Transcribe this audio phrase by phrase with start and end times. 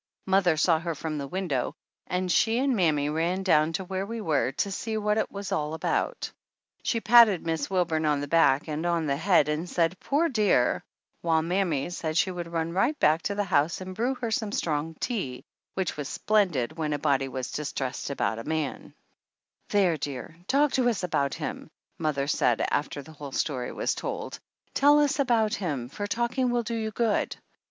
[0.25, 1.75] Mother saw her from the window
[2.07, 5.51] and she and mammy ran down to where we were to see what it was
[5.51, 6.31] all about.
[6.81, 10.83] She patted Miss Wilburn on the back and on the head and said, "poor dear,"
[11.21, 14.51] while mammy said she would run right back to the house and brew her some
[14.51, 15.43] strong tea,
[15.75, 18.95] which was splendid when a body was distressed about a man.
[19.69, 23.03] 161 THE ANNALS OF ANN "There, dear, talk to us about him," mother said, after
[23.03, 24.39] the whole story was told,
[24.73, 27.35] "tell us about him, for talking will do you good.